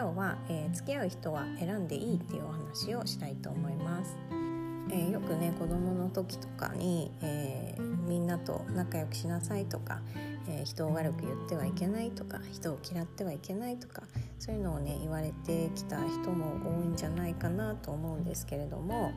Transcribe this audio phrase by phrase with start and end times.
[0.00, 4.16] 今日は、えー、付き合う人は選んでいいっていうお話をしたいと思います。
[4.90, 10.00] えー、よくね子供の時とかに、えー、みんなと仲良くしなさいとか、
[10.48, 14.04] え人を悪く言ってはいけないとか人を嫌ってはいけないとか
[14.38, 19.12] そういうのをね言われてきた人も多いんじゃないかなと思うんですけれども。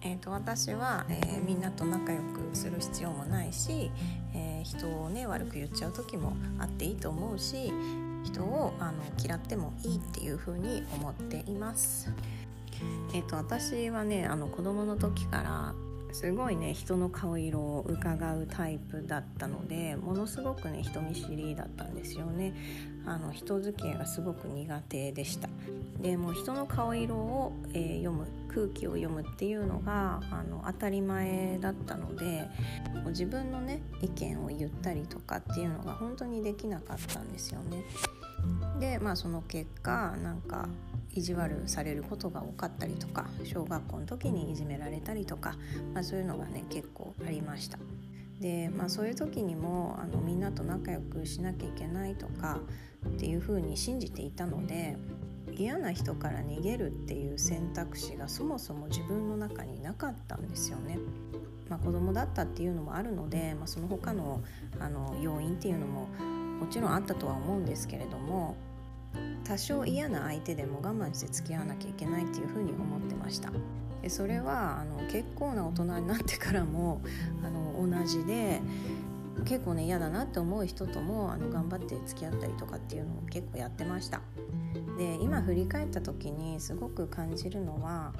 [0.00, 3.90] えーと、私は、えー、みんなと仲良くする必要もないし、
[4.32, 7.72] えー、人をね悪く言っちゃう時もあっていいと思うし
[8.24, 12.12] 人をあの嫌ってもいいっていう風に思っています。
[13.12, 15.74] えーと、私はねあの子供の時から
[16.12, 22.54] すごいね人の顔色を伺うタイプだったのでものすごくね人見知りだったんですよね。
[23.06, 25.48] あの人付き合いがすごく苦手でした。
[26.00, 32.48] でも人の顔色を、えー、読む空気を読むっていうのがあの当たり前だったので
[33.06, 37.84] 自分のね意見を言ったりとかっていうのが本当にできなかったんですよね。
[38.78, 40.68] でまあその結果なんか
[41.14, 45.56] 意地悪されることが多かったりとか小学校の時にいじめられたりとか、
[45.94, 47.78] まあ、そういうのがね結構ありました。
[48.40, 52.60] でまあ、そういう時にもあのみんなと仲良くしなきゃいけないとか
[53.04, 54.96] っていうふうに信じていたので
[55.56, 60.98] 嫌な人から逃げるっていう選択肢がそもそも自分の中になかったんですよね。
[61.68, 64.40] まあ、子供だったっていうのもあるので、まあ、その他の
[64.78, 66.06] あの要因っていうのも
[66.60, 68.56] もちろんあったとは思うんですけれども
[69.44, 73.50] 多少嫌な相手でも我慢して付き合わなきゃいけないっていうふうに思ってました。
[74.02, 77.00] でそれはあの結構な大人になってからも
[77.42, 78.60] あの同じで
[79.44, 84.20] 結構ね嫌だなって思う人ともあの頑張って付き合ったりとかっていうのを結構やってました。
[84.98, 88.12] で今振り返った時にすごく感じるのは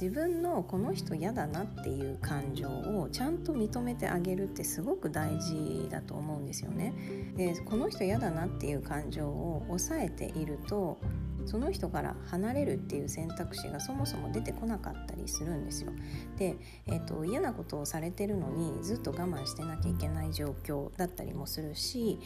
[0.00, 6.92] 自分のこの人嫌だなっていう感情をちゃんと認めてあげるってすごく大事だと思うんですよね。
[7.36, 10.98] でこの人嫌だなっていう感情を抑えていると
[11.46, 15.92] その人から離れるっていう選択肢がそもそも出てこなかったりするんですよ。
[16.38, 16.56] で、
[16.86, 22.18] えーと、嫌なことをされてるのにずっと我慢してなきゃいけない状況だったりもするし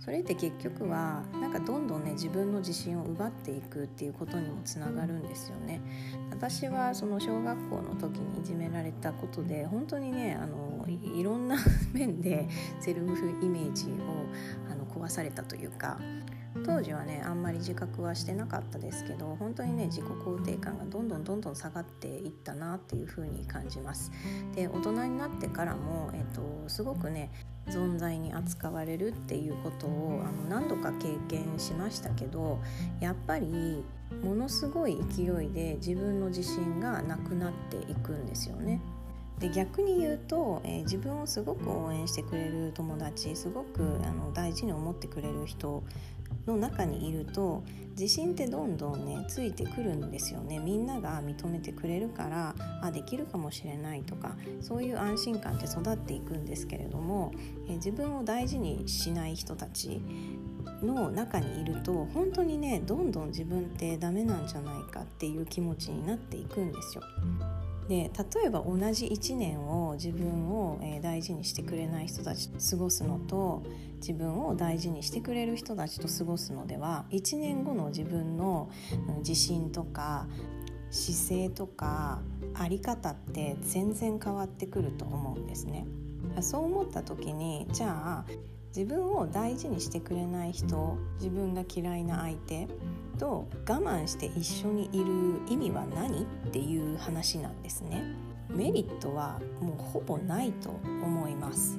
[0.00, 5.80] それって結局はなんかどんどんね自分の自信を奪っていくっていうことにもつながるんですよね。
[6.30, 11.56] 私はその小学校の時にいじめられたことで本当にねあのいろんな
[11.92, 12.48] 面で
[12.80, 13.90] セルフイメージを
[14.70, 15.98] あの壊されたというか
[16.64, 24.10] 当時はねあんまり自覚はしてなかったですけど本当にね自己肯定感がどんどんどんどん下がっていったなっていう風に感じます。
[24.54, 27.30] で大人になってからも、えっと、すごくね
[27.68, 32.58] 存在に扱われるっていうことをあの何度か経験しましたけど
[33.00, 33.84] やっぱり
[34.22, 38.80] ものすごい勢いで自分の自信がなくなっていくんですよね。
[39.38, 45.84] で逆に言うと、えー、自分をすごく応援してくれる友達すごくあの大事に思ってくれる人
[46.48, 57.32] の中にいると自信ってどんどんねついてくるんですよねみんなが認めてくれるからあできるかもしれないとかそういう安心感って育っていくんですけれども、
[57.68, 60.00] え自分を大事にしない人たち
[60.82, 67.02] の中にいると本当にねどんどん自分ってダメなんじゃないかっていう気持ちになっていくんですよ。
[67.88, 73.62] で例えば同じ1年を自分を、大事にしてくれない人たちと過ごすのと
[73.96, 78.70] 自分を大事にしてくれる人たちと過ごすのでは1年後の自分の
[79.18, 80.26] 自信とか
[80.90, 82.20] 姿勢とか
[82.54, 85.86] 在り方って全然変わってくると思うんですね。
[86.40, 92.68] そう思った時にじゃあ自分を大事にしてくれない人自分が嫌いな相手
[93.18, 98.02] と我慢して一緒にいる意味は何っていう話なんですね。
[98.48, 100.70] メリットはもうほぼないと
[101.02, 101.78] 思います。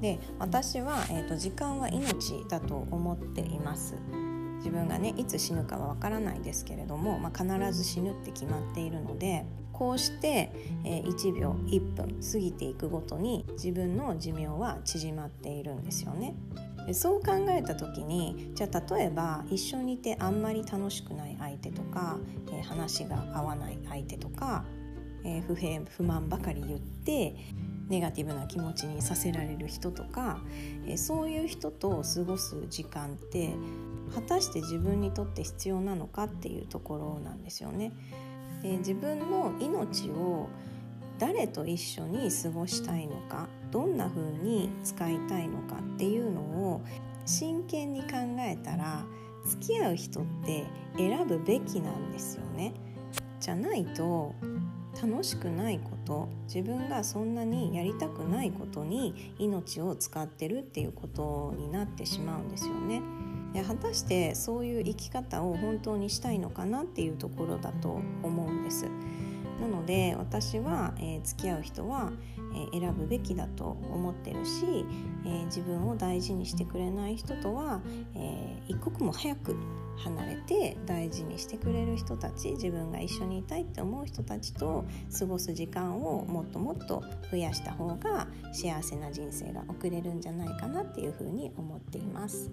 [0.00, 3.94] で私は、えーと、時間は命だと思っています。
[4.58, 9.44] 自分がねいつ死ぬかはわからないですけれども、まあ、必ず死ぬって決まっているので
[9.76, 10.50] こうして、
[10.84, 16.34] え、1秒1分過ぎていくごとに自分の寿命は縮まっているんですよね。
[16.92, 22.18] そう考えた時にじゃあ例えば一緒にいてあんまり楽しくない相手とか、
[22.50, 24.64] え、話が合わない相手とか、
[25.24, 27.36] え、不平不満ばかり言って
[27.88, 30.40] ネガティブな気持ちにさせられる人とか、
[30.86, 33.50] え、そういう人と過ごす時間って
[34.14, 37.92] 果たして自分にとって必要なのかっていうところなんですよね。
[38.66, 40.48] で自分の命を
[41.20, 46.82] 誰と一緒に過ごしたいのかどんな風に使いたいのかっていうのを
[47.24, 48.08] 真剣に考
[48.40, 49.04] えたら
[49.46, 50.64] 付き合う人って
[50.96, 52.74] 選ぶべきなんですよね。
[53.38, 54.34] じゃないと
[55.00, 63.00] 楽しくないこと自分がそんなにやりたくないことに命を使ってるっていうことになってしまうんですよね。
[63.54, 68.86] 果たしてそういう生き方を本当にしたいのかなっていうところだと思うんです。
[69.60, 72.12] なので私は、えー、付き合う人は、
[72.72, 74.84] えー、選ぶべきだと思ってるし、
[75.24, 77.80] えー、自分を大事にしてくれない人とは、
[78.14, 79.56] え一刻も早く
[79.98, 84.84] 離れて大事にしてくれる人たち自分が一緒にいたいって思う人たちと
[85.18, 92.50] 過ごす時間をもっともっと増やした方が幸せな人生が送れるんじゃないかなっていうふうに思っています。